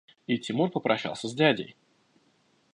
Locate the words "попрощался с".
0.71-1.33